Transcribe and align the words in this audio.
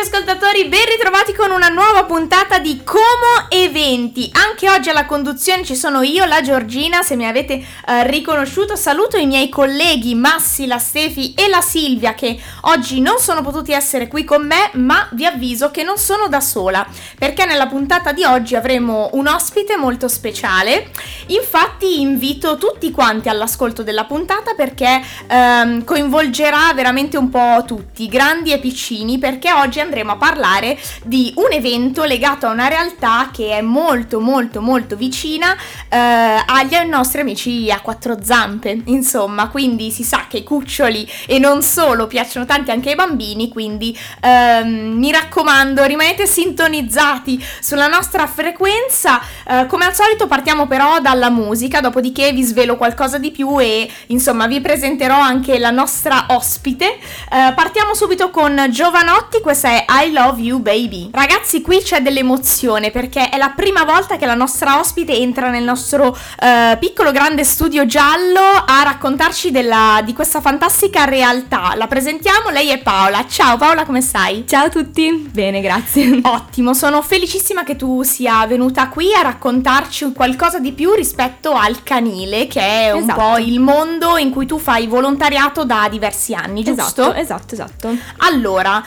ascoltatori, 0.00 0.64
ben 0.64 0.86
ritrovati 0.86 1.34
con 1.34 1.50
una 1.50 1.68
nuova 1.68 2.04
puntata 2.04 2.58
di 2.58 2.80
Como 2.82 3.48
Eventi. 3.50 4.30
Anche 4.32 4.70
oggi 4.70 4.88
alla 4.88 5.04
conduzione 5.04 5.62
ci 5.62 5.76
sono 5.76 6.00
io, 6.00 6.24
la 6.24 6.40
Giorgina, 6.40 7.02
se 7.02 7.16
mi 7.16 7.26
avete 7.26 7.62
eh, 7.86 8.06
riconosciuto. 8.06 8.76
Saluto 8.76 9.18
i 9.18 9.26
miei 9.26 9.50
colleghi 9.50 10.14
Massi, 10.14 10.66
la 10.66 10.78
Stefi 10.78 11.34
e 11.34 11.48
la 11.48 11.60
Silvia 11.60 12.14
che 12.14 12.40
oggi 12.62 13.02
non 13.02 13.18
sono 13.18 13.42
potuti 13.42 13.72
essere 13.72 14.08
qui 14.08 14.24
con 14.24 14.46
me, 14.46 14.70
ma 14.74 15.06
vi 15.12 15.26
avviso 15.26 15.70
che 15.70 15.82
non 15.82 15.98
sono 15.98 16.28
da 16.28 16.40
sola, 16.40 16.86
perché 17.18 17.44
nella 17.44 17.66
puntata 17.66 18.12
di 18.12 18.24
oggi 18.24 18.56
avremo 18.56 19.10
un 19.12 19.26
ospite 19.26 19.76
molto 19.76 20.08
speciale. 20.08 20.90
Infatti 21.26 22.00
invito 22.00 22.56
tutti 22.56 22.90
quanti 22.90 23.28
all'ascolto 23.28 23.82
della 23.82 24.04
puntata 24.04 24.54
perché 24.54 25.02
ehm, 25.26 25.84
coinvolgerà 25.84 26.72
veramente 26.74 27.18
un 27.18 27.28
po' 27.28 27.64
tutti, 27.66 28.08
grandi 28.08 28.52
e 28.52 28.58
piccini, 28.58 29.18
perché 29.18 29.52
oggi 29.52 29.88
andremo 29.90 30.12
a 30.12 30.16
parlare 30.16 30.78
di 31.04 31.32
un 31.36 31.48
evento 31.50 32.04
legato 32.04 32.46
a 32.46 32.50
una 32.50 32.68
realtà 32.68 33.30
che 33.32 33.50
è 33.50 33.60
molto 33.60 34.20
molto 34.20 34.60
molto 34.60 34.96
vicina 34.96 35.56
eh, 35.88 35.96
agli 35.96 36.76
nostri 36.86 37.20
amici 37.20 37.70
a 37.70 37.80
quattro 37.80 38.18
zampe, 38.22 38.82
insomma, 38.84 39.48
quindi 39.48 39.90
si 39.90 40.02
sa 40.02 40.26
che 40.28 40.38
i 40.38 40.44
cuccioli 40.44 41.08
e 41.26 41.38
non 41.38 41.62
solo 41.62 42.06
piacciono 42.06 42.46
tanti 42.46 42.70
anche 42.70 42.90
ai 42.90 42.94
bambini, 42.94 43.48
quindi 43.48 43.96
ehm, 44.20 44.96
mi 44.96 45.10
raccomando 45.10 45.84
rimanete 45.84 46.26
sintonizzati 46.26 47.44
sulla 47.60 47.88
nostra 47.88 48.26
frequenza, 48.26 49.20
eh, 49.46 49.66
come 49.66 49.84
al 49.84 49.94
solito 49.94 50.26
partiamo 50.26 50.66
però 50.66 51.00
dalla 51.00 51.30
musica, 51.30 51.80
dopodiché 51.80 52.32
vi 52.32 52.42
svelo 52.42 52.76
qualcosa 52.76 53.18
di 53.18 53.30
più 53.30 53.60
e 53.60 53.90
insomma 54.08 54.46
vi 54.46 54.60
presenterò 54.60 55.18
anche 55.18 55.58
la 55.58 55.70
nostra 55.70 56.26
ospite. 56.28 56.86
Eh, 56.86 57.52
partiamo 57.54 57.94
subito 57.94 58.30
con 58.30 58.66
Giovanotti, 58.70 59.40
questa 59.40 59.60
questa 59.60 59.69
è 59.70 59.84
I 59.88 60.10
Love 60.10 60.40
You 60.40 60.60
Baby. 60.60 61.10
Ragazzi, 61.12 61.62
qui 61.62 61.80
c'è 61.80 62.00
dell'emozione 62.00 62.90
perché 62.90 63.28
è 63.28 63.36
la 63.36 63.50
prima 63.50 63.84
volta 63.84 64.16
che 64.16 64.26
la 64.26 64.34
nostra 64.34 64.80
ospite 64.80 65.12
entra 65.12 65.50
nel 65.50 65.62
nostro 65.62 66.08
uh, 66.08 66.78
piccolo 66.78 67.12
grande 67.12 67.44
studio 67.44 67.86
giallo 67.86 68.40
a 68.40 68.82
raccontarci 68.82 69.52
della, 69.52 70.00
di 70.04 70.12
questa 70.12 70.40
fantastica 70.40 71.04
realtà. 71.04 71.74
La 71.76 71.86
presentiamo, 71.86 72.50
lei 72.50 72.70
è 72.70 72.78
Paola. 72.78 73.24
Ciao 73.28 73.56
Paola, 73.56 73.84
come 73.84 74.00
stai? 74.00 74.44
Ciao 74.46 74.66
a 74.66 74.68
tutti, 74.68 75.28
bene, 75.30 75.60
grazie. 75.60 76.18
Ottimo, 76.24 76.74
sono 76.74 77.00
felicissima 77.00 77.62
che 77.62 77.76
tu 77.76 78.02
sia 78.02 78.44
venuta 78.46 78.88
qui 78.88 79.14
a 79.14 79.22
raccontarci 79.22 80.12
qualcosa 80.12 80.58
di 80.58 80.72
più 80.72 80.94
rispetto 80.94 81.52
al 81.52 81.84
canile, 81.84 82.48
che 82.48 82.60
è 82.60 82.90
un 82.90 83.02
esatto. 83.02 83.20
po' 83.20 83.36
il 83.38 83.60
mondo 83.60 84.16
in 84.16 84.30
cui 84.30 84.46
tu 84.46 84.58
fai 84.58 84.88
volontariato 84.88 85.64
da 85.64 85.86
diversi 85.88 86.34
anni, 86.34 86.64
giusto? 86.64 87.14
Esatto, 87.14 87.14
esatto, 87.14 87.54
esatto. 87.54 87.96
Allora, 88.18 88.84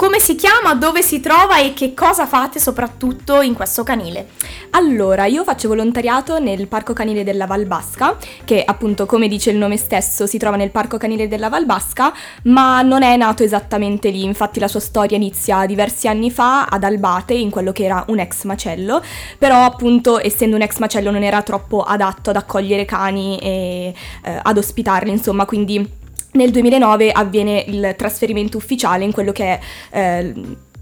come 0.00 0.18
si 0.18 0.34
chiama, 0.34 0.74
dove 0.74 1.02
si 1.02 1.20
trova 1.20 1.58
e 1.58 1.74
che 1.74 1.92
cosa 1.92 2.26
fate 2.26 2.58
soprattutto 2.58 3.42
in 3.42 3.52
questo 3.52 3.82
canile? 3.82 4.28
Allora, 4.70 5.26
io 5.26 5.44
faccio 5.44 5.68
volontariato 5.68 6.38
nel 6.38 6.68
Parco 6.68 6.94
Canile 6.94 7.22
della 7.22 7.44
Valbasca, 7.44 8.16
che 8.46 8.64
appunto 8.64 9.04
come 9.04 9.28
dice 9.28 9.50
il 9.50 9.58
nome 9.58 9.76
stesso 9.76 10.26
si 10.26 10.38
trova 10.38 10.56
nel 10.56 10.70
Parco 10.70 10.96
Canile 10.96 11.28
della 11.28 11.50
Valbasca, 11.50 12.14
ma 12.44 12.80
non 12.80 13.02
è 13.02 13.14
nato 13.18 13.42
esattamente 13.42 14.08
lì, 14.08 14.24
infatti 14.24 14.58
la 14.58 14.68
sua 14.68 14.80
storia 14.80 15.18
inizia 15.18 15.66
diversi 15.66 16.08
anni 16.08 16.30
fa 16.30 16.64
ad 16.64 16.82
Albate, 16.82 17.34
in 17.34 17.50
quello 17.50 17.70
che 17.70 17.84
era 17.84 18.02
un 18.08 18.20
ex 18.20 18.44
macello, 18.44 19.02
però 19.36 19.64
appunto 19.64 20.18
essendo 20.18 20.56
un 20.56 20.62
ex 20.62 20.78
macello 20.78 21.10
non 21.10 21.24
era 21.24 21.42
troppo 21.42 21.82
adatto 21.82 22.30
ad 22.30 22.36
accogliere 22.36 22.86
cani 22.86 23.36
e 23.36 23.92
eh, 24.24 24.40
ad 24.40 24.56
ospitarli, 24.56 25.10
insomma, 25.10 25.44
quindi 25.44 25.98
nel 26.32 26.50
2009 26.50 27.10
avviene 27.12 27.64
il 27.66 27.94
trasferimento 27.96 28.56
ufficiale 28.56 29.04
in 29.04 29.12
quello 29.12 29.32
che 29.32 29.58
è... 29.58 29.60
Eh, 29.90 30.34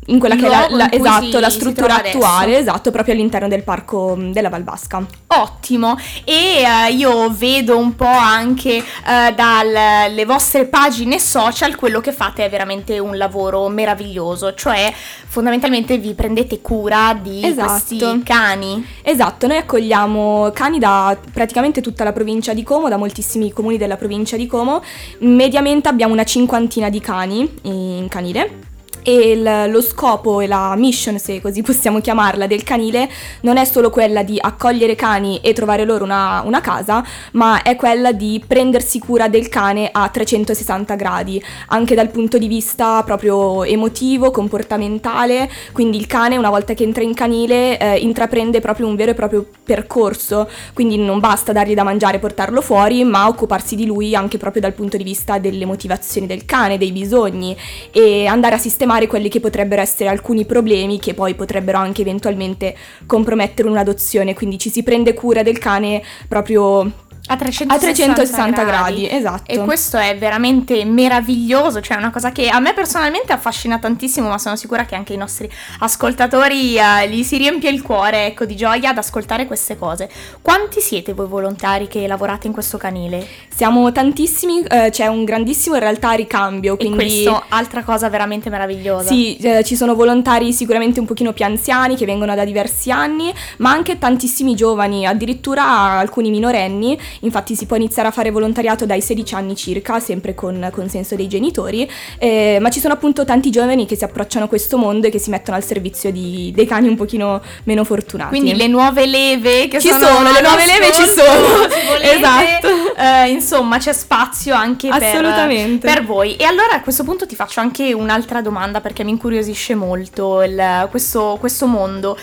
in 0.09 0.19
quella 0.19 0.37
che 0.37 0.47
è 0.47 0.49
la, 0.49 0.67
la, 0.71 0.91
esatto, 0.91 1.25
si, 1.25 1.41
la 1.41 1.51
struttura 1.51 1.97
attuale, 1.97 2.59
esatto, 2.59 2.91
proprio 2.91 3.15
all'interno 3.15 3.49
del 3.49 3.63
parco 3.63 4.17
della 4.19 4.49
Valbasca. 4.49 5.05
Ottimo, 5.27 5.97
e 6.25 6.63
uh, 6.65 6.95
io 6.95 7.31
vedo 7.31 7.77
un 7.77 7.95
po' 7.95 8.07
anche 8.07 8.79
uh, 8.79 9.35
dalle 9.35 10.25
vostre 10.25 10.67
pagine 10.67 11.19
social 11.19 11.77
quello 11.77 12.01
che 12.01 12.13
fate 12.13 12.45
è 12.45 12.51
veramente 12.51 12.99
un 12.99 13.17
lavoro 13.17 13.69
meraviglioso, 13.69 14.55
cioè 14.55 14.93
fondamentalmente 15.27 15.99
vi 15.99 16.15
prendete 16.15 16.61
cura 16.61 17.19
di 17.21 17.45
esatto. 17.45 17.71
questi 17.71 18.23
cani. 18.25 18.87
Esatto, 19.03 19.47
noi 19.47 19.59
accogliamo 19.59 20.51
cani 20.53 20.79
da 20.79 21.17
praticamente 21.33 21.81
tutta 21.81 22.05
la 22.05 22.13
provincia 22.13 22.55
di 22.55 22.63
Como, 22.63 22.89
da 22.89 22.97
moltissimi 22.97 23.53
comuni 23.53 23.77
della 23.77 23.97
provincia 23.97 24.37
di 24.37 24.47
Como, 24.47 24.83
mediamente 25.19 25.89
abbiamo 25.89 26.13
una 26.15 26.25
cinquantina 26.25 26.89
di 26.89 27.01
cani 27.01 27.51
in 27.63 28.07
canile 28.09 28.67
e 29.03 29.31
il, 29.31 29.71
lo 29.71 29.81
scopo 29.81 30.41
e 30.41 30.47
la 30.47 30.75
mission, 30.77 31.19
se 31.19 31.41
così 31.41 31.63
possiamo 31.63 32.01
chiamarla, 32.01 32.47
del 32.47 32.63
canile 32.63 33.09
non 33.43 33.57
è 33.57 33.65
solo 33.65 33.91
quella 33.91 34.23
di 34.23 34.37
accogliere 34.41 34.95
cani 34.95 35.41
e 35.41 35.53
trovare 35.53 35.85
loro 35.85 36.05
una, 36.05 36.43
una, 36.45 36.61
casa, 36.61 37.05
ma 37.33 37.63
è 37.63 37.77
quella 37.77 38.13
di 38.13 38.43
prendersi 38.45 38.99
cura 38.99 39.29
del 39.29 39.49
cane 39.49 39.89
a 39.91 40.09
360 40.09 40.95
gradi, 40.97 41.43
anche 41.69 41.95
dal 41.95 42.11
punto 42.11 42.39
di 42.39 42.49
vista 42.49 43.03
proprio 43.05 43.65
emotivo, 43.65 44.31
comportamentale, 44.31 45.49
quindi 45.73 45.97
il 45.97 46.07
cane 46.07 46.37
una 46.37 46.51
volta 46.51 46.75
che 46.75 46.83
entra 46.83 47.03
in 47.03 47.15
canile 47.15 47.79
eh, 47.79 47.99
intraprende 47.99 48.61
proprio 48.61 48.87
un 48.87 48.97
vero 48.97 49.13
e 49.13 49.15
proprio 49.15 49.47
percorso, 49.65 50.49
quindi 50.75 50.99
non 50.99 51.21
basta 51.21 51.53
dargli 51.53 51.75
da 51.75 51.83
mangiare 51.83 52.17
e 52.17 52.21
portarlo 52.21 52.61
fuori, 52.61 53.05
ma 53.05 53.29
occuparsi 53.29 53.77
di 53.77 53.87
lui 53.87 54.15
anche 54.15 54.39
proprio 54.39 54.61
dal 54.61 54.73
punto 54.75 54.97
di 54.97 55.05
vista 55.05 55.39
delle 55.39 55.65
motivazioni 55.65 56.27
del 56.27 56.45
cane, 56.45 56.79
dei 56.79 56.93
bisogni 56.93 57.57
e 57.91 58.27
andare 58.27 58.57
a 58.57 58.59
sistemare 58.59 58.87
sistemare 58.89 59.07
quelli 59.07 59.29
che 59.29 59.41
potrebbero 59.41 59.83
essere 59.83 60.09
alcuni 60.09 60.47
problemi 60.47 60.99
che 60.99 61.13
poi 61.13 61.35
potrebbero 61.35 61.77
anche 61.77 62.01
eventualmente 62.01 62.75
compromettere 63.05 63.69
un'adozione, 63.69 64.35
quindi 64.35 64.59
ci 64.59 64.71
si 64.71 64.83
prende 64.83 65.13
cura 65.13 65.43
del 65.43 65.59
cane 65.59 66.03
proprio 66.27 67.07
a 67.29 67.37
360, 67.37 67.75
a 67.75 67.79
360 67.79 68.65
gradi. 68.65 69.03
gradi. 69.03 69.17
esatto. 69.17 69.51
E 69.51 69.59
questo 69.59 69.99
è 69.99 70.17
veramente 70.17 70.85
meraviglioso, 70.85 71.81
cioè 71.81 71.97
una 71.99 72.11
cosa 72.11 72.33
che 72.33 72.49
a 72.49 72.59
me 72.59 72.73
personalmente 72.73 73.33
affascina 73.33 73.79
tantissimo, 73.79 74.29
ma 74.29 74.39
sono 74.39 74.57
sicura 74.57 74.85
che 74.87 74.95
anche 74.95 75.13
i 75.13 75.17
nostri 75.17 75.51
ascoltatori 75.81 76.77
uh, 76.77 77.07
gli 77.09 77.23
si 77.23 77.37
riempie 77.37 77.71
il 77.71 77.83
cuore, 77.83 78.27
ecco, 78.27 78.47
di 78.47 78.57
gioia 78.57 78.91
ad 78.91 78.99
ascoltare 78.99 79.47
queste 79.47 79.77
cose. 79.77 80.09
Quanti 80.41 80.81
siete 80.81 81.13
voi 81.13 81.27
volontari 81.27 81.87
che 81.87 82.07
lavorate 82.07 82.47
in 82.47 82.53
questo 82.55 82.79
canile? 82.79 83.27
Siamo 83.55 83.93
tantissimi, 83.93 84.63
eh, 84.63 84.89
c'è 84.91 85.07
un 85.07 85.25
grandissimo 85.25 85.75
in 85.75 85.83
realtà 85.83 86.13
ricambio, 86.13 86.77
quindi... 86.77 86.97
E 86.97 87.25
questo, 87.25 87.45
altra 87.49 87.83
cosa 87.83 88.09
veramente 88.09 88.49
meravigliosa. 88.49 89.09
Sì, 89.09 89.37
eh, 89.37 89.63
ci 89.65 89.77
sono 89.77 89.95
volontari 89.95 90.53
sicuramente 90.53 91.01
un 91.01 91.07
pochino 91.07 91.33
più 91.33 91.45
anziani 91.45 91.97
che 91.97 92.07
vengono 92.07 92.35
da 92.35 92.45
diversi 92.45 92.91
anni, 92.91 93.33
ma 93.59 93.71
anche 93.71 93.99
tantissimi 93.99 94.55
giovani, 94.55 95.07
addirittura 95.07 95.65
alcuni 95.65 96.31
minorenni 96.31 96.99
infatti 97.21 97.55
si 97.55 97.67
può 97.67 97.77
iniziare 97.77 98.09
a 98.09 98.11
fare 98.11 98.31
volontariato 98.31 98.87
dai 98.87 99.01
16 99.01 99.35
anni 99.35 99.57
circa, 99.57 100.01
sempre 100.01 100.35
con 100.35 100.69
consenso 100.73 101.15
dei 101.15 101.29
genitori, 101.29 101.89
eh, 102.19 102.59
ma 102.61 102.71
ci 102.71 102.81
sono 102.81 102.95
appunto 102.95 103.25
tanti 103.25 103.51
giovani 103.51 103.87
che 103.87 103.97
si 103.97 104.05
approcciano 104.05 104.45
a 104.45 104.49
questo 104.49 104.77
mondo 104.77 105.07
e 105.07 105.11
che 105.11 105.19
si 105.19 105.31
mettono 105.31 105.57
al 105.57 105.65
servizio 105.65 106.11
di, 106.11 106.53
dei 106.55 106.67
cani 106.67 106.89
un 106.89 106.97
pochino 106.97 107.41
meno 107.65 107.85
fortunati. 107.85 108.31
Quindi 108.31 108.55
le 108.55 108.67
nuove 108.67 109.07
leve 109.07 109.69
che 109.69 109.81
ci 109.81 109.89
sono, 109.89 110.07
sono 110.07 110.33
le 110.33 110.41
nuove 110.41 110.67
leve 110.67 110.93
ci 110.93 111.05
sono, 111.05 111.67
esatto. 112.01 112.97
Eh, 112.97 113.31
insomma 113.31 113.79
c'è 113.79 113.93
spazio 113.93 114.55
anche 114.55 114.89
per, 114.89 115.79
per, 115.81 116.05
voi. 116.05 116.37
E 116.37 116.45
allora 116.45 116.75
a 116.75 116.81
questo 116.81 117.05
punto 117.05 117.27
ti 117.27 117.35
faccio 117.35 117.61
anche 117.61 117.93
un'altra 117.93 118.41
domanda 118.41 118.81
perché 118.81 119.05
mi 119.05 119.11
incuriosisce 119.11 119.75
molto 119.75 120.43
il, 120.43 120.89
questo, 120.91 121.37
questo 121.39 121.67
mondo 121.67 122.17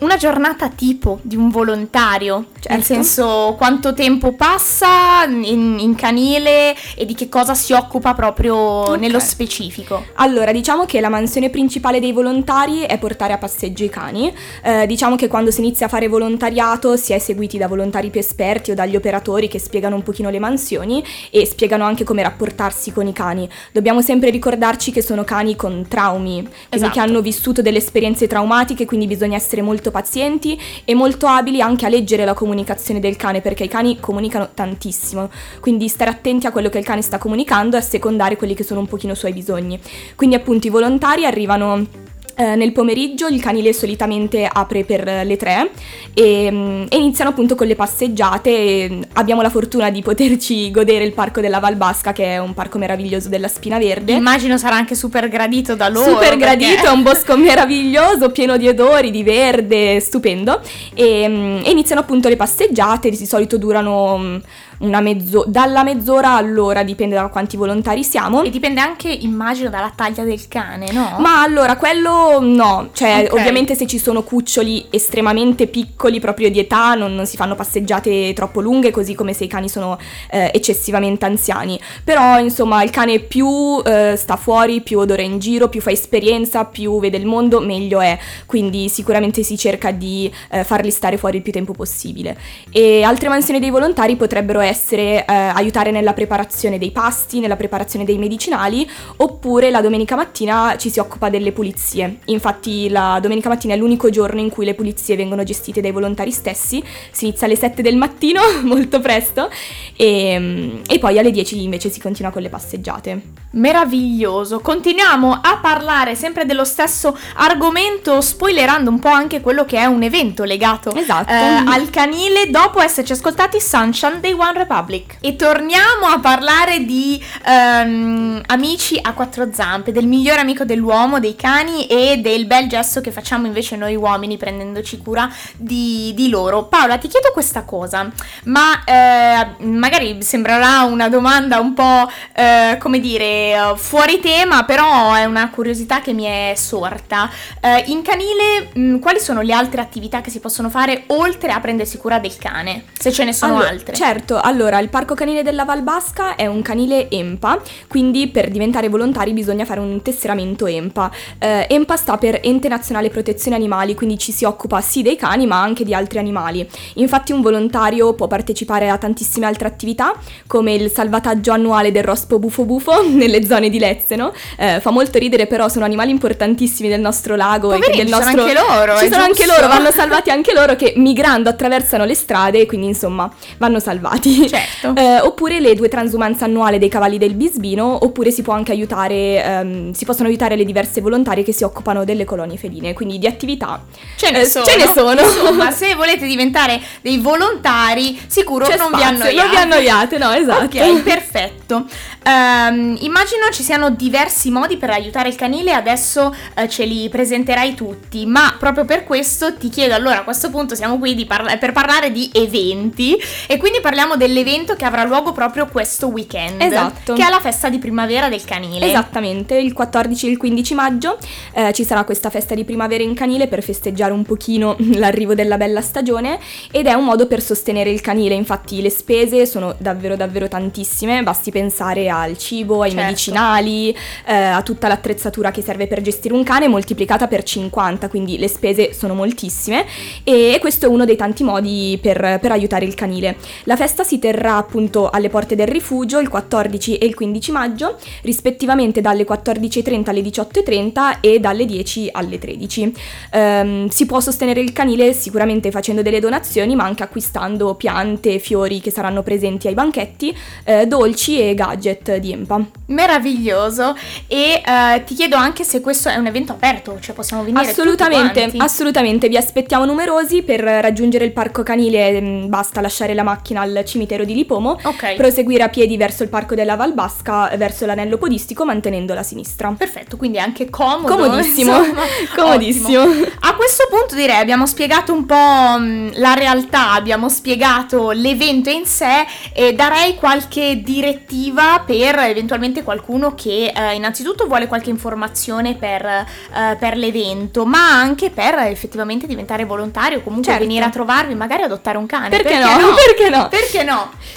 una 0.00 0.16
giornata 0.16 0.68
tipo 0.68 1.18
di 1.22 1.36
un 1.36 1.50
volontario, 1.50 2.46
certo. 2.54 2.72
nel 2.72 2.82
senso 2.82 3.54
quanto 3.56 3.92
tempo 3.92 4.32
passa 4.32 5.24
in, 5.24 5.78
in, 5.78 5.94
canile 5.94 6.74
e 6.94 7.04
di 7.04 7.14
che 7.14 7.28
cosa 7.28 7.54
si 7.54 7.72
occupa 7.72 8.14
proprio 8.14 8.56
okay. 8.56 8.98
nello 8.98 9.18
specifico. 9.18 10.04
Allora, 10.14 10.52
diciamo 10.52 10.86
che 10.86 11.00
la 11.00 11.08
mansione 11.08 11.50
principale 11.50 12.00
dei 12.00 12.12
volontari 12.12 12.80
è 12.82 12.98
portare 12.98 13.32
a 13.34 13.38
passeggio 13.38 13.84
i 13.84 13.90
cani. 13.90 14.32
Eh, 14.62 14.86
diciamo 14.86 15.16
che 15.16 15.28
quando 15.28 15.50
si 15.50 15.60
inizia 15.60 15.86
a 15.86 15.88
fare 15.88 16.08
volontariato 16.08 16.96
si 16.96 17.12
è 17.12 17.18
seguiti 17.18 17.58
da 17.58 17.68
volontari 17.68 18.10
più 18.10 18.20
esperti 18.20 18.70
o 18.70 18.74
dagli 18.74 18.96
operatori 18.96 19.48
che 19.48 19.58
spiegano 19.58 19.96
un 19.96 20.02
pochino 20.02 20.30
le 20.30 20.38
mansioni 20.38 21.04
e 21.30 21.44
spiegano 21.44 21.84
anche 21.84 22.04
come 22.04 22.22
rapportarsi 22.22 22.92
con 22.92 23.06
i 23.06 23.12
cani. 23.12 23.48
Dobbiamo 23.72 24.00
sempre 24.00 24.30
ricordarci 24.30 24.92
che 24.92 25.02
sono 25.02 25.24
cani 25.24 25.56
con 25.56 25.86
traumi, 25.88 26.34
quindi 26.40 26.52
esatto. 26.70 26.92
che 26.92 27.00
hanno 27.00 27.20
vissuto 27.20 27.60
delle 27.60 27.78
esperienze 27.78 28.26
traumatiche, 28.26 28.86
quindi 28.86 29.06
bisogna 29.06 29.36
essere 29.36 29.60
molto 29.60 29.89
molto 29.90 29.92
pazienti 29.92 30.58
e 30.84 30.94
molto 30.94 31.26
abili 31.26 31.60
anche 31.60 31.84
a 31.84 31.88
leggere 31.88 32.24
la 32.24 32.34
comunicazione 32.34 33.00
del 33.00 33.16
cane 33.16 33.40
perché 33.40 33.64
i 33.64 33.68
cani 33.68 33.98
comunicano 34.00 34.50
tantissimo, 34.54 35.28
quindi 35.60 35.88
stare 35.88 36.10
attenti 36.10 36.46
a 36.46 36.52
quello 36.52 36.68
che 36.68 36.78
il 36.78 36.84
cane 36.84 37.02
sta 37.02 37.18
comunicando 37.18 37.76
e 37.76 37.80
a 37.80 37.82
secondare 37.82 38.36
quelli 38.36 38.54
che 38.54 38.64
sono 38.64 38.80
un 38.80 38.86
pochino 38.86 39.12
i 39.12 39.16
suoi 39.16 39.32
bisogni. 39.32 39.78
Quindi 40.14 40.36
appunto 40.36 40.66
i 40.66 40.70
volontari 40.70 41.26
arrivano 41.26 42.08
Eh, 42.40 42.56
nel 42.56 42.72
pomeriggio 42.72 43.26
il 43.26 43.38
canile 43.38 43.74
solitamente 43.74 44.48
apre 44.50 44.82
per 44.84 45.04
le 45.04 45.36
3 45.36 45.70
e, 46.14 46.50
mm, 46.50 46.84
e 46.88 46.96
iniziano 46.96 47.28
appunto 47.28 47.54
con 47.54 47.66
le 47.66 47.74
passeggiate. 47.74 48.48
E 48.48 48.98
abbiamo 49.12 49.42
la 49.42 49.50
fortuna 49.50 49.90
di 49.90 50.00
poterci 50.00 50.70
godere 50.70 51.04
il 51.04 51.12
parco 51.12 51.42
della 51.42 51.58
Valbasca, 51.58 52.14
che 52.14 52.24
è 52.24 52.38
un 52.38 52.54
parco 52.54 52.78
meraviglioso 52.78 53.28
della 53.28 53.48
Spina 53.48 53.76
Verde. 53.76 54.12
Immagino 54.12 54.56
sarà 54.56 54.76
anche 54.76 54.94
super 54.94 55.28
gradito 55.28 55.74
da 55.74 55.90
loro. 55.90 56.12
Super 56.12 56.38
gradito, 56.38 56.70
perché- 56.70 56.88
è 56.88 56.90
un 56.90 57.02
bosco 57.02 57.36
meraviglioso, 57.36 58.30
pieno 58.30 58.56
di 58.56 58.68
odori, 58.68 59.10
di 59.10 59.22
verde, 59.22 60.00
stupendo. 60.00 60.62
E, 60.94 61.28
mm, 61.28 61.60
e 61.62 61.70
iniziano 61.70 62.00
appunto 62.00 62.30
le 62.30 62.36
passeggiate, 62.36 63.10
di 63.10 63.26
solito 63.26 63.58
durano 63.58 64.16
mm, 64.16 64.36
una 64.80 65.00
mezzo- 65.00 65.44
dalla 65.46 65.82
mezz'ora 65.82 66.32
all'ora, 66.32 66.82
dipende 66.82 67.14
da 67.14 67.28
quanti 67.28 67.56
volontari 67.56 68.02
siamo. 68.02 68.42
E 68.42 68.50
dipende 68.50 68.80
anche, 68.80 69.10
immagino, 69.10 69.68
dalla 69.68 69.92
taglia 69.94 70.24
del 70.24 70.48
cane, 70.48 70.90
no? 70.92 71.16
Ma 71.18 71.42
allora, 71.42 71.76
quello 71.76 72.38
no, 72.40 72.88
cioè 72.92 73.26
Ok. 73.28 73.38
ovviamente 73.38 73.74
se 73.74 73.86
ci 73.86 73.98
sono 73.98 74.22
cuccioli 74.22 74.86
estremamente 74.90 75.66
piccoli 75.66 76.18
proprio 76.18 76.50
di 76.50 76.58
età 76.58 76.94
non, 76.94 77.14
non 77.14 77.26
si 77.26 77.36
fanno 77.36 77.54
passeggiate 77.54 78.32
troppo 78.32 78.60
lunghe, 78.60 78.90
così 78.90 79.14
come 79.14 79.34
se 79.34 79.44
i 79.44 79.48
cani 79.48 79.68
sono 79.68 79.98
eh, 80.30 80.50
eccessivamente 80.54 81.26
anziani. 81.26 81.78
Però 82.02 82.38
insomma 82.38 82.82
il 82.82 82.90
cane 82.90 83.18
più 83.18 83.82
eh, 83.84 84.14
sta 84.16 84.36
fuori, 84.36 84.80
più 84.80 84.98
odora 84.98 85.22
in 85.22 85.38
giro, 85.38 85.68
più 85.68 85.82
fa 85.82 85.90
esperienza, 85.90 86.64
più 86.64 86.98
vede 87.00 87.18
il 87.18 87.26
mondo, 87.26 87.60
meglio 87.60 88.00
è. 88.00 88.18
Quindi 88.46 88.88
sicuramente 88.88 89.42
si 89.42 89.58
cerca 89.58 89.90
di 89.90 90.32
eh, 90.50 90.64
farli 90.64 90.90
stare 90.90 91.18
fuori 91.18 91.36
il 91.36 91.42
più 91.42 91.52
tempo 91.52 91.72
possibile. 91.72 92.38
E 92.70 93.02
altre 93.02 93.28
mansioni 93.28 93.60
dei 93.60 93.70
volontari 93.70 94.16
potrebbero 94.16 94.60
essere 94.60 94.68
eh, 94.70 95.24
aiutare 95.26 95.90
nella 95.90 96.12
preparazione 96.12 96.78
dei 96.78 96.90
pasti, 96.90 97.40
nella 97.40 97.56
preparazione 97.56 98.04
dei 98.04 98.18
medicinali, 98.18 98.88
oppure 99.16 99.70
la 99.70 99.80
domenica 99.80 100.16
mattina 100.16 100.76
ci 100.76 100.90
si 100.90 100.98
occupa 100.98 101.28
delle 101.28 101.52
pulizie. 101.52 102.18
Infatti 102.26 102.88
la 102.88 103.18
domenica 103.20 103.48
mattina 103.48 103.74
è 103.74 103.76
l'unico 103.76 104.10
giorno 104.10 104.40
in 104.40 104.50
cui 104.50 104.64
le 104.64 104.74
pulizie 104.74 105.16
vengono 105.16 105.42
gestite 105.42 105.80
dai 105.80 105.92
volontari 105.92 106.30
stessi, 106.30 106.82
si 107.10 107.26
inizia 107.26 107.46
alle 107.46 107.56
7 107.56 107.82
del 107.82 107.96
mattino, 107.96 108.40
molto 108.62 109.00
presto, 109.00 109.50
e, 109.96 110.80
e 110.86 110.98
poi 110.98 111.18
alle 111.18 111.30
10 111.30 111.62
invece 111.62 111.90
si 111.90 112.00
continua 112.00 112.30
con 112.30 112.42
le 112.42 112.48
passeggiate. 112.48 113.22
Meraviglioso. 113.52 114.60
Continuiamo 114.60 115.40
a 115.42 115.58
parlare 115.60 116.14
sempre 116.14 116.44
dello 116.44 116.64
stesso 116.64 117.16
argomento, 117.34 118.20
spoilerando 118.20 118.90
un 118.90 118.98
po' 118.98 119.08
anche 119.08 119.40
quello 119.40 119.64
che 119.64 119.78
è 119.78 119.86
un 119.86 120.02
evento 120.02 120.44
legato 120.44 120.94
Esatto. 120.94 121.32
eh, 121.32 121.36
al 121.36 121.90
canile 121.90 122.48
dopo 122.50 122.80
esserci 122.80 123.12
ascoltati 123.12 123.60
Sunshine 123.60 124.20
dei 124.20 124.32
One 124.32 124.59
Republic. 124.60 125.16
E 125.20 125.36
torniamo 125.36 126.06
a 126.06 126.20
parlare 126.20 126.84
di 126.84 127.22
ehm, 127.46 128.42
amici 128.46 128.98
a 129.00 129.12
quattro 129.12 129.48
zampe, 129.52 129.92
del 129.92 130.06
migliore 130.06 130.40
amico 130.40 130.64
dell'uomo, 130.64 131.20
dei 131.20 131.36
cani 131.36 131.86
e 131.86 132.18
del 132.18 132.46
bel 132.46 132.68
gesto 132.68 133.00
che 133.00 133.10
facciamo 133.10 133.46
invece 133.46 133.76
noi 133.76 133.96
uomini 133.96 134.36
prendendoci 134.36 134.98
cura 134.98 135.28
di, 135.56 136.12
di 136.14 136.28
loro. 136.28 136.64
Paola, 136.64 136.98
ti 136.98 137.08
chiedo 137.08 137.30
questa 137.32 137.64
cosa, 137.64 138.10
ma 138.44 138.84
eh, 138.84 139.64
magari 139.64 140.22
sembrerà 140.22 140.82
una 140.82 141.08
domanda 141.08 141.58
un 141.58 141.74
po' 141.74 142.10
eh, 142.34 142.76
come 142.78 143.00
dire 143.00 143.74
fuori 143.76 144.20
tema, 144.20 144.64
però 144.64 145.14
è 145.14 145.24
una 145.24 145.50
curiosità 145.50 146.00
che 146.00 146.12
mi 146.12 146.24
è 146.24 146.52
sorta. 146.56 147.30
Eh, 147.60 147.84
in 147.86 148.02
canile, 148.02 148.70
mh, 148.72 148.98
quali 148.98 149.20
sono 149.20 149.40
le 149.40 149.52
altre 149.52 149.80
attività 149.80 150.20
che 150.20 150.30
si 150.30 150.40
possono 150.40 150.68
fare 150.68 151.04
oltre 151.08 151.52
a 151.52 151.60
prendersi 151.60 151.98
cura 151.98 152.18
del 152.18 152.36
cane? 152.36 152.84
Se 152.98 153.12
ce 153.12 153.24
ne 153.24 153.32
sono 153.32 153.54
Allora, 153.54 153.68
altre. 153.70 153.94
Certo, 153.94 154.38
allora 154.50 154.80
il 154.80 154.88
parco 154.88 155.14
canile 155.14 155.44
della 155.44 155.64
Valbasca 155.64 156.34
è 156.34 156.46
un 156.46 156.60
canile 156.60 157.08
EMPA, 157.08 157.60
quindi 157.86 158.26
per 158.26 158.50
diventare 158.50 158.88
volontari 158.88 159.32
bisogna 159.32 159.64
fare 159.64 159.78
un 159.78 160.02
tesseramento 160.02 160.66
EMPA. 160.66 161.10
Eh, 161.38 161.66
EMPA 161.70 161.96
sta 161.96 162.18
per 162.18 162.40
Ente 162.42 162.66
Nazionale 162.66 163.10
Protezione 163.10 163.56
Animali, 163.56 163.94
quindi 163.94 164.18
ci 164.18 164.32
si 164.32 164.44
occupa 164.44 164.80
sì 164.80 165.02
dei 165.02 165.14
cani 165.14 165.46
ma 165.46 165.62
anche 165.62 165.84
di 165.84 165.94
altri 165.94 166.18
animali. 166.18 166.68
Infatti 166.94 167.30
un 167.30 167.42
volontario 167.42 168.12
può 168.14 168.26
partecipare 168.26 168.90
a 168.90 168.98
tantissime 168.98 169.46
altre 169.46 169.68
attività, 169.68 170.14
come 170.48 170.74
il 170.74 170.90
salvataggio 170.90 171.52
annuale 171.52 171.92
del 171.92 172.02
rospo 172.02 172.40
bufo 172.40 172.64
bufo 172.64 173.06
nelle 173.08 173.44
zone 173.44 173.70
di 173.70 173.78
Lezzeno. 173.78 174.32
Eh, 174.58 174.80
fa 174.80 174.90
molto 174.90 175.18
ridere 175.18 175.46
però 175.46 175.68
sono 175.68 175.84
animali 175.84 176.10
importantissimi 176.10 176.88
del 176.88 177.00
nostro 177.00 177.36
lago 177.36 177.72
e 177.72 177.78
Poverini, 177.78 177.98
del 177.98 178.06
ci 178.06 178.12
sono 178.12 178.24
nostro... 178.24 178.42
anche 178.42 178.54
loro, 178.54 178.98
Ci 178.98 179.08
sono 179.08 179.22
anche 179.22 179.44
giusto. 179.44 179.60
loro, 179.60 179.68
vanno 179.68 179.90
salvati 179.92 180.30
anche 180.30 180.52
loro 180.52 180.74
che 180.74 180.94
migrando 180.96 181.48
attraversano 181.48 182.04
le 182.04 182.14
strade, 182.14 182.66
quindi 182.66 182.88
insomma 182.88 183.30
vanno 183.58 183.78
salvati. 183.78 184.38
Certo. 184.48 184.68
Eh, 185.00 185.20
oppure 185.20 185.60
le 185.60 185.74
due 185.74 185.88
transumanze 185.88 186.44
annuali 186.44 186.78
dei 186.78 186.88
cavalli 186.88 187.16
del 187.16 187.34
Bisbino, 187.34 188.04
oppure 188.04 188.30
si 188.30 188.42
può 188.42 188.52
anche 188.54 188.72
aiutare, 188.72 189.42
ehm, 189.42 189.92
si 189.92 190.04
possono 190.04 190.28
aiutare 190.28 190.56
le 190.56 190.64
diverse 190.64 191.00
volontarie 191.00 191.42
che 191.44 191.52
si 191.52 191.64
occupano 191.64 192.04
delle 192.04 192.24
colonie 192.24 192.56
feline, 192.58 192.92
quindi 192.92 193.18
di 193.18 193.26
attività 193.26 193.82
Ce 194.16 194.30
ne 194.30 194.40
eh, 194.40 194.44
sono. 194.44 194.64
ce 194.64 194.76
ne 194.76 194.86
sono. 194.92 195.20
Insomma, 195.20 195.70
se 195.72 195.94
volete 195.94 196.26
diventare 196.26 196.80
dei 197.02 197.18
volontari, 197.18 198.18
sicuro 198.26 198.66
C'è 198.66 198.76
non 198.76 198.90
vi 198.92 198.98
spazio, 198.98 199.16
annoiate. 199.16 199.36
non 199.36 199.50
vi 199.50 199.56
annoiate, 199.56 200.18
no, 200.18 200.32
esatto. 200.32 200.64
Ok, 200.64 201.02
perfetto. 201.02 201.84
Ehm, 202.24 202.96
immagino 203.00 203.48
ci 203.52 203.62
siano 203.62 203.90
diversi 203.90 204.50
modi 204.50 204.76
per 204.76 204.90
aiutare 204.90 205.28
il 205.28 205.36
canile, 205.36 205.72
adesso 205.72 206.34
eh, 206.54 206.68
ce 206.68 206.84
li 206.84 207.08
presenterai 207.08 207.74
tutti, 207.74 208.26
ma 208.26 208.54
proprio 208.58 208.84
per 208.84 209.04
questo 209.04 209.54
ti 209.56 209.68
chiedo 209.70 209.94
allora 209.94 210.18
a 210.20 210.24
questo 210.24 210.50
punto 210.50 210.74
siamo 210.74 210.98
qui 210.98 211.14
di 211.14 211.24
parla- 211.26 211.56
per 211.56 211.72
parlare 211.72 212.12
di 212.12 212.30
eventi 212.34 213.16
e 213.46 213.56
quindi 213.56 213.80
parliamo 213.80 214.16
dell'evento 214.30 214.76
che 214.76 214.84
avrà 214.84 215.02
luogo 215.04 215.32
proprio 215.32 215.66
questo 215.66 216.06
weekend, 216.06 216.62
Esatto. 216.62 217.14
che 217.14 217.26
è 217.26 217.28
la 217.28 217.40
festa 217.40 217.68
di 217.68 217.78
primavera 217.78 218.28
del 218.28 218.44
canile. 218.44 218.86
Esattamente, 218.86 219.56
il 219.56 219.72
14 219.72 220.26
e 220.26 220.30
il 220.30 220.36
15 220.36 220.74
maggio 220.74 221.18
eh, 221.52 221.72
ci 221.72 221.84
sarà 221.84 222.04
questa 222.04 222.30
festa 222.30 222.54
di 222.54 222.64
primavera 222.64 223.02
in 223.02 223.14
canile 223.14 223.48
per 223.48 223.62
festeggiare 223.62 224.12
un 224.12 224.22
pochino 224.22 224.76
l'arrivo 224.94 225.34
della 225.34 225.56
bella 225.56 225.80
stagione 225.80 226.38
ed 226.70 226.86
è 226.86 226.92
un 226.92 227.04
modo 227.04 227.26
per 227.26 227.42
sostenere 227.42 227.90
il 227.90 228.00
canile, 228.00 228.34
infatti 228.34 228.80
le 228.80 228.90
spese 228.90 229.46
sono 229.46 229.74
davvero 229.78 230.14
davvero 230.14 230.46
tantissime, 230.46 231.22
basti 231.22 231.50
pensare 231.50 232.08
al 232.08 232.38
cibo, 232.38 232.82
ai 232.82 232.90
Certo. 232.90 233.04
medicinali, 233.04 233.96
eh, 234.26 234.34
a 234.34 234.62
tutta 234.62 234.86
l'attrezzatura 234.88 235.50
che 235.50 235.62
serve 235.62 235.86
per 235.86 236.00
gestire 236.02 236.34
un 236.34 236.44
cane 236.44 236.68
moltiplicata 236.68 237.26
per 237.26 237.42
50, 237.42 238.08
quindi 238.08 238.38
le 238.38 238.48
spese 238.48 238.92
sono 238.92 239.14
moltissime 239.14 239.84
e 240.22 240.58
questo 240.60 240.86
è 240.86 240.88
uno 240.88 241.04
dei 241.04 241.16
tanti 241.16 241.42
modi 241.42 241.98
per, 242.00 242.38
per 242.40 242.52
aiutare 242.52 242.84
il 242.84 242.94
canile. 242.94 243.36
La 243.64 243.76
festa 243.76 244.04
si 244.10 244.18
terrà 244.18 244.56
appunto 244.56 245.08
alle 245.08 245.28
porte 245.28 245.54
del 245.54 245.68
rifugio 245.68 246.18
il 246.18 246.28
14 246.28 246.98
e 246.98 247.06
il 247.06 247.14
15 247.14 247.52
maggio, 247.52 247.96
rispettivamente 248.22 249.00
dalle 249.00 249.24
14.30 249.24 250.10
alle 250.10 250.20
18.30 250.20 251.18
e 251.20 251.38
dalle 251.38 251.64
10 251.64 252.08
alle 252.10 252.38
13. 252.38 252.92
Ehm, 253.30 253.86
si 253.86 254.06
può 254.06 254.18
sostenere 254.18 254.58
il 254.58 254.72
canile 254.72 255.12
sicuramente 255.12 255.70
facendo 255.70 256.02
delle 256.02 256.18
donazioni, 256.18 256.74
ma 256.74 256.82
anche 256.82 257.04
acquistando 257.04 257.76
piante, 257.76 258.40
fiori 258.40 258.80
che 258.80 258.90
saranno 258.90 259.22
presenti 259.22 259.68
ai 259.68 259.74
banchetti, 259.74 260.36
eh, 260.64 260.88
dolci 260.88 261.40
e 261.40 261.54
gadget 261.54 262.16
di 262.16 262.32
Empa. 262.32 262.60
Meraviglioso 262.86 263.94
e 264.26 264.60
eh, 264.66 265.04
ti 265.04 265.14
chiedo 265.14 265.36
anche 265.36 265.62
se 265.62 265.80
questo 265.80 266.08
è 266.08 266.16
un 266.16 266.26
evento 266.26 266.50
aperto, 266.50 266.98
cioè 266.98 267.14
possiamo 267.14 267.44
venire 267.44 267.64
Assolutamente, 267.64 268.50
assolutamente, 268.56 269.28
vi 269.28 269.36
aspettiamo 269.36 269.84
numerosi 269.84 270.42
per 270.42 270.58
raggiungere 270.62 271.24
il 271.24 271.32
parco 271.32 271.62
canile, 271.62 272.20
mm, 272.20 272.48
basta 272.48 272.80
lasciare 272.80 273.14
la 273.14 273.22
macchina 273.22 273.60
al 273.60 273.82
cimitero 273.84 273.98
di 274.06 274.34
Lipomo, 274.34 274.78
Ok. 274.82 275.14
proseguire 275.16 275.62
a 275.62 275.68
piedi 275.68 275.96
verso 275.96 276.22
il 276.22 276.28
parco 276.28 276.54
della 276.54 276.76
Valbasca, 276.76 277.52
verso 277.56 277.86
l'anello 277.86 278.18
podistico 278.18 278.64
mantenendo 278.64 279.14
la 279.14 279.22
sinistra. 279.22 279.72
Perfetto, 279.76 280.16
quindi 280.16 280.38
è 280.38 280.40
anche 280.40 280.68
comodo. 280.70 281.06
Comodissimo, 281.14 281.78
insomma. 281.78 282.00
comodissimo. 282.34 283.02
Ottimo. 283.02 283.26
A 283.40 283.54
questo 283.54 283.86
punto 283.90 284.14
direi 284.14 284.36
abbiamo 284.36 284.66
spiegato 284.66 285.12
un 285.12 285.26
po' 285.26 285.78
mh, 285.78 286.12
la 286.18 286.34
realtà, 286.34 286.92
abbiamo 286.92 287.28
spiegato 287.28 288.10
l'evento 288.10 288.70
in 288.70 288.86
sé 288.86 289.24
e 289.52 289.72
darei 289.74 290.14
qualche 290.16 290.80
direttiva 290.82 291.82
per 291.84 292.18
eventualmente 292.20 292.82
qualcuno 292.82 293.34
che 293.34 293.72
eh, 293.74 293.94
innanzitutto 293.94 294.46
vuole 294.46 294.66
qualche 294.66 294.90
informazione 294.90 295.74
per, 295.74 296.04
eh, 296.04 296.76
per 296.78 296.96
l'evento, 296.96 297.64
ma 297.66 297.90
anche 297.92 298.30
per 298.30 298.54
effettivamente 298.60 299.26
diventare 299.26 299.64
volontario 299.64 300.18
o 300.18 300.22
comunque 300.22 300.50
Certo. 300.52 300.66
venire 300.66 300.84
a 300.84 300.90
trovarvi, 300.90 301.34
magari 301.34 301.62
adottare 301.62 301.98
un 301.98 302.06
cane. 302.06 302.28
Perché, 302.28 302.58
no? 302.58 302.68
Perché 303.06 303.28
no? 303.28 303.48
Perché 303.48 303.82
no? 303.82 303.89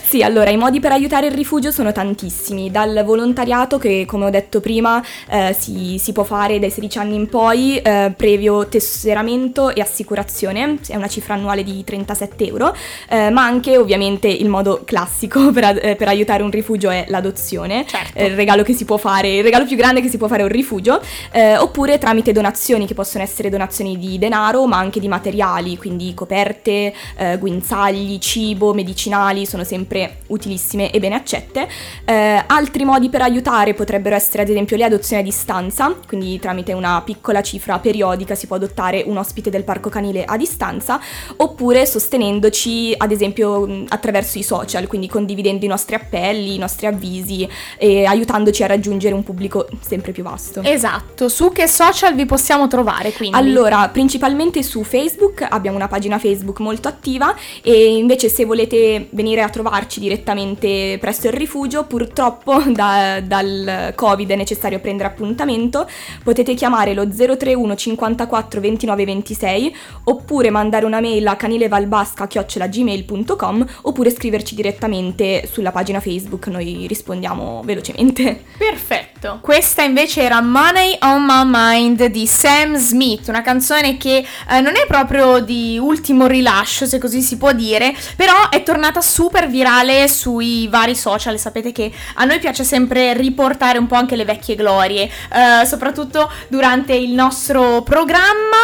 Sì, 0.03 0.21
allora 0.21 0.49
i 0.49 0.57
modi 0.57 0.79
per 0.79 0.91
aiutare 0.91 1.27
il 1.27 1.33
rifugio 1.33 1.71
sono 1.71 1.91
tantissimi, 1.91 2.69
dal 2.71 3.03
volontariato 3.05 3.77
che 3.77 4.05
come 4.07 4.25
ho 4.25 4.29
detto 4.29 4.61
prima 4.61 5.03
eh, 5.29 5.55
si, 5.57 5.97
si 5.99 6.11
può 6.11 6.23
fare 6.23 6.59
dai 6.59 6.69
16 6.69 6.97
anni 6.99 7.15
in 7.15 7.29
poi, 7.29 7.77
eh, 7.77 8.13
previo 8.15 8.67
tesseramento 8.67 9.73
e 9.73 9.81
assicurazione, 9.81 10.77
è 10.87 10.95
una 10.95 11.07
cifra 11.07 11.33
annuale 11.33 11.63
di 11.63 11.83
37 11.83 12.45
euro, 12.45 12.75
eh, 13.09 13.29
ma 13.29 13.43
anche 13.43 13.77
ovviamente 13.77 14.27
il 14.27 14.49
modo 14.49 14.81
classico 14.85 15.49
per, 15.53 15.79
eh, 15.81 15.95
per 15.95 16.07
aiutare 16.07 16.43
un 16.43 16.51
rifugio 16.51 16.89
è 16.89 17.05
l'adozione, 17.07 17.85
Certo. 17.87 18.17
eh, 18.17 18.25
il 18.25 18.35
regalo 18.35 18.63
che 18.63 18.73
si 18.73 18.85
può 18.85 18.97
fare, 18.97 19.37
il 19.37 19.43
regalo 19.43 19.65
più 19.65 19.75
grande 19.75 20.01
che 20.01 20.09
si 20.09 20.17
può 20.17 20.27
fare 20.27 20.41
a 20.41 20.45
un 20.45 20.51
rifugio, 20.51 21.01
eh, 21.31 21.57
oppure 21.57 21.97
tramite 21.97 22.31
donazioni 22.31 22.85
che 22.85 22.93
possono 22.93 23.23
essere 23.23 23.49
donazioni 23.49 23.97
di 23.97 24.17
denaro 24.17 24.65
ma 24.65 24.77
anche 24.77 24.99
di 24.99 25.07
materiali, 25.07 25.77
quindi 25.77 26.13
coperte, 26.13 26.93
guinzagli, 27.39 28.17
cibo, 28.19 28.73
medicinali, 28.73 29.42
sono 29.45 29.63
sempre 29.63 30.17
utilissime 30.27 30.91
e 30.91 30.99
bene 30.99 31.15
accette. 31.15 31.67
Eh, 32.05 32.43
altri 32.45 32.83
modi 32.85 33.09
per 33.09 33.21
aiutare 33.21 33.73
potrebbero 33.73 34.15
essere 34.15 34.43
ad 34.43 34.49
esempio 34.49 34.77
le 34.77 34.83
adozioni 34.83 35.21
a 35.21 35.25
distanza, 35.25 35.95
quindi 36.07 36.39
tramite 36.39 36.73
una 36.73 37.01
piccola 37.03 37.41
cifra 37.41 37.79
periodica 37.79 38.35
si 38.35 38.47
può 38.47 38.55
adottare 38.55 39.03
un 39.05 39.17
ospite 39.17 39.49
del 39.49 39.63
parco 39.63 39.89
canile 39.89 40.25
a 40.25 40.37
distanza, 40.37 40.99
oppure 41.37 41.85
sostenendoci 41.85 42.93
ad 42.95 43.11
esempio 43.11 43.85
attraverso 43.87 44.37
i 44.37 44.43
social, 44.43 44.87
quindi 44.87 45.07
condividendo 45.07 45.65
i 45.65 45.67
nostri 45.67 45.95
appelli, 45.95 46.55
i 46.55 46.57
nostri 46.57 46.87
avvisi 46.87 47.47
e 47.77 48.05
aiutandoci 48.05 48.63
a 48.63 48.67
raggiungere 48.67 49.13
un 49.13 49.23
pubblico 49.23 49.67
sempre 49.81 50.11
più 50.11 50.23
vasto. 50.23 50.61
Esatto, 50.63 51.29
su 51.29 51.51
che 51.51 51.67
social 51.67 52.15
vi 52.15 52.25
possiamo 52.25 52.67
trovare 52.67 53.11
quindi? 53.11 53.37
Allora, 53.37 53.89
principalmente 53.89 54.63
su 54.63 54.83
Facebook, 54.83 55.45
abbiamo 55.47 55.77
una 55.77 55.87
pagina 55.87 56.19
Facebook 56.19 56.59
molto 56.59 56.87
attiva 56.87 57.35
e 57.61 57.95
invece 57.95 58.29
se 58.29 58.45
volete 58.45 59.07
venire 59.11 59.32
a 59.41 59.49
trovarci 59.49 59.99
direttamente 59.99 60.97
presso 60.99 61.27
il 61.27 61.33
rifugio, 61.33 61.85
purtroppo 61.85 62.61
da, 62.71 63.19
dal 63.21 63.93
Covid 63.95 64.29
è 64.29 64.35
necessario 64.35 64.79
prendere 64.79 65.09
appuntamento, 65.09 65.89
potete 66.23 66.53
chiamare 66.53 66.93
lo 66.93 67.07
031 67.07 67.75
54 67.75 68.61
29 68.61 69.05
26 69.05 69.75
oppure 70.05 70.49
mandare 70.49 70.85
una 70.85 70.99
mail 70.99 71.27
a 71.27 71.35
canilevalbasca.gmail.com 71.35 73.65
oppure 73.81 74.09
scriverci 74.09 74.55
direttamente 74.55 75.47
sulla 75.51 75.71
pagina 75.71 75.99
Facebook, 75.99 76.47
noi 76.47 76.85
rispondiamo 76.87 77.61
velocemente. 77.63 78.43
Perfetto. 78.57 79.12
Questa 79.41 79.83
invece 79.83 80.21
era 80.21 80.41
Money 80.41 80.97
on 81.01 81.23
My 81.23 81.43
Mind 81.45 82.05
di 82.07 82.27
Sam 82.27 82.75
Smith, 82.75 83.29
una 83.29 83.41
canzone 83.41 83.95
che 83.95 84.25
eh, 84.49 84.59
non 84.59 84.75
è 84.75 84.85
proprio 84.85 85.39
di 85.39 85.77
ultimo 85.81 86.27
rilascio, 86.27 86.85
se 86.85 86.97
così 86.97 87.21
si 87.21 87.37
può 87.37 87.53
dire, 87.53 87.95
però 88.17 88.49
è 88.49 88.63
tornata 88.63 88.99
super 88.99 89.47
virale 89.47 90.09
sui 90.09 90.67
vari 90.67 90.95
social. 90.95 91.39
Sapete 91.39 91.71
che 91.71 91.89
a 92.15 92.25
noi 92.25 92.39
piace 92.39 92.65
sempre 92.65 93.13
riportare 93.13 93.77
un 93.77 93.87
po' 93.87 93.95
anche 93.95 94.17
le 94.17 94.25
vecchie 94.25 94.55
glorie, 94.55 95.03
eh, 95.03 95.65
soprattutto 95.65 96.29
durante 96.49 96.93
il 96.93 97.13
nostro 97.13 97.81
programma. 97.81 98.57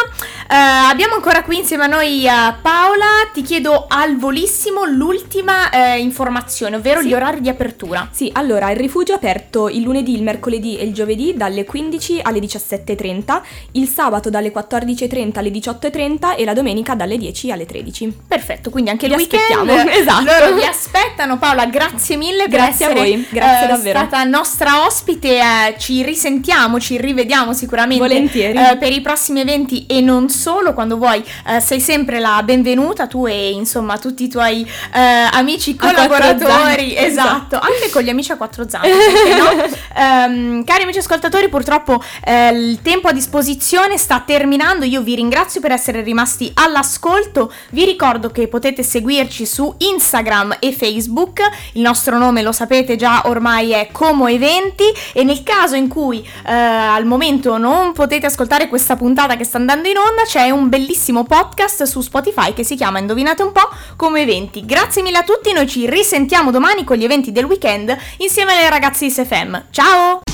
Eh, 0.51 0.55
abbiamo 0.55 1.13
ancora 1.13 1.43
qui 1.43 1.59
insieme 1.59 1.83
a 1.83 1.87
noi 1.87 2.25
uh, 2.25 2.59
Paola, 2.59 3.05
ti 3.31 3.43
chiedo 3.43 3.85
al 3.87 4.17
volissimo 4.17 4.83
l'ultima 4.83 5.69
eh, 5.69 5.99
informazione, 5.99 6.77
ovvero 6.77 7.01
sì. 7.01 7.07
gli 7.07 7.13
orari 7.13 7.39
di 7.39 7.49
apertura. 7.49 8.09
Sì, 8.11 8.31
allora 8.33 8.71
il 8.71 8.77
rifugio 8.77 9.13
è 9.13 9.15
aperto 9.17 9.69
il 9.69 9.83
lunedì, 9.83 10.15
il 10.15 10.23
mercoledì 10.23 10.75
e 10.75 10.85
il 10.85 10.93
giovedì 10.95 11.35
dalle 11.35 11.65
15 11.65 12.21
alle 12.23 12.39
17.30, 12.39 13.41
il 13.73 13.87
sabato 13.87 14.31
dalle 14.31 14.51
14.30 14.51 15.37
alle 15.37 15.51
18.30 15.51 16.35
e 16.35 16.43
la 16.45 16.53
domenica 16.53 16.95
dalle 16.95 17.17
10 17.17 17.51
alle 17.51 17.67
13. 17.67 18.17
Perfetto, 18.27 18.71
quindi 18.71 18.89
anche 18.89 19.05
vi 19.05 19.13
il 19.13 19.19
aspettiamo. 19.19 19.71
Esatto. 19.99 20.23
Loro 20.23 20.55
vi 20.55 20.63
aspettano. 20.63 21.37
Paola, 21.37 21.67
grazie 21.67 22.15
mille 22.15 22.47
grazie 22.47 22.87
per 22.87 22.87
essere 22.87 22.91
a 22.91 22.95
voi. 22.95 23.27
Grazie 23.29 23.65
eh, 23.65 23.67
davvero. 23.67 23.99
stata 23.99 24.23
nostra 24.23 24.83
ospite. 24.83 25.37
Eh, 25.37 25.75
ci 25.77 26.01
risentiamo, 26.01 26.79
ci 26.79 26.97
rivediamo 26.97 27.53
sicuramente 27.53 28.01
Volentieri. 28.01 28.57
Eh, 28.57 28.77
per 28.77 28.91
i 28.91 29.01
prossimi 29.01 29.41
eventi 29.41 29.85
e 29.85 30.01
non 30.01 30.27
solo, 30.29 30.38
quando 30.73 30.97
vuoi 30.97 31.23
eh, 31.47 31.59
sei 31.59 31.79
sempre 31.79 32.19
la 32.19 32.41
benvenuta 32.43 33.07
tu 33.07 33.25
e 33.27 33.51
insomma 33.51 33.97
tutti 33.97 34.23
i 34.23 34.27
tuoi 34.27 34.69
eh, 34.93 34.99
amici 35.31 35.75
collaboratori, 35.75 36.95
esatto, 36.95 37.59
anche 37.59 37.89
con 37.91 38.03
gli 38.03 38.09
amici 38.09 38.31
a 38.31 38.37
quattro 38.37 38.67
zampe, 38.67 38.89
no? 39.37 39.63
um, 40.01 40.63
cari 40.65 40.83
amici 40.83 40.99
ascoltatori, 40.99 41.49
purtroppo 41.49 42.01
eh, 42.23 42.49
il 42.49 42.81
tempo 42.81 43.07
a 43.07 43.11
disposizione 43.11 43.97
sta 43.97 44.23
terminando, 44.25 44.85
io 44.85 45.01
vi 45.01 45.15
ringrazio 45.15 45.61
per 45.61 45.71
essere 45.71 46.01
rimasti 46.01 46.51
all'ascolto, 46.53 47.51
vi 47.71 47.85
ricordo 47.85 48.29
che 48.29 48.47
potete 48.47 48.83
seguirci 48.83 49.45
su 49.45 49.73
Instagram 49.77 50.57
e 50.59 50.71
Facebook, 50.71 51.41
il 51.73 51.81
nostro 51.81 52.17
nome 52.17 52.41
lo 52.41 52.51
sapete 52.51 52.95
già 52.95 53.23
ormai 53.25 53.71
è 53.71 53.89
Como 53.91 54.27
Eventi. 54.27 54.83
E 55.13 55.23
nel 55.23 55.43
caso 55.43 55.75
in 55.75 55.87
cui 55.87 56.27
eh, 56.45 56.51
al 56.51 57.05
momento 57.05 57.57
non 57.57 57.93
potete 57.93 58.25
ascoltare 58.25 58.67
questa 58.67 58.95
puntata 58.95 59.35
che 59.35 59.43
sta 59.43 59.57
andando 59.57 59.87
in 59.87 59.97
onda 59.97 60.23
c'è 60.29 60.51
un 60.51 60.69
bellissimo 60.69 61.23
podcast 61.23 61.85
su 61.85 62.01
Spotify 62.01 62.53
che 62.53 62.63
si 62.63 62.75
chiama 62.75 62.99
Indovinate 62.99 63.41
un 63.41 63.51
po' 63.51 63.67
come 63.95 64.21
eventi. 64.21 64.63
Grazie 64.63 65.01
mille 65.01 65.17
a 65.17 65.23
tutti, 65.23 65.51
noi 65.53 65.67
ci 65.67 65.89
risentiamo 65.89 66.51
domani 66.51 66.83
con 66.83 66.97
gli 66.97 67.03
eventi 67.03 67.31
del 67.31 67.45
weekend 67.45 67.97
insieme 68.17 68.51
alle 68.51 68.69
ragazze 68.69 69.07
di 69.07 69.11
SFM. 69.11 69.63
Ciao! 69.71 70.28